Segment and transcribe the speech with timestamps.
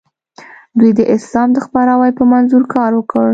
[0.79, 3.27] دوی د اسلام د خپراوي په منظور کار وکړ.